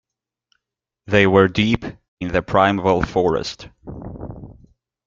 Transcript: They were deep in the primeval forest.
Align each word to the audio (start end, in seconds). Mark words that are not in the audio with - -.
They 1.05 1.27
were 1.27 1.47
deep 1.47 1.85
in 2.19 2.29
the 2.29 2.41
primeval 2.41 3.03
forest. 3.03 3.69